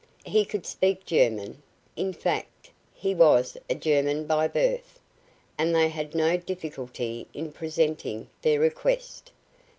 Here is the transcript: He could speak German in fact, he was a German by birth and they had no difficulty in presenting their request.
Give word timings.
He 0.25 0.45
could 0.45 0.65
speak 0.65 1.05
German 1.05 1.61
in 1.95 2.11
fact, 2.11 2.71
he 2.91 3.13
was 3.13 3.55
a 3.69 3.75
German 3.75 4.25
by 4.25 4.47
birth 4.47 4.99
and 5.59 5.75
they 5.75 5.89
had 5.89 6.15
no 6.15 6.37
difficulty 6.37 7.27
in 7.35 7.51
presenting 7.51 8.27
their 8.41 8.59
request. 8.59 9.31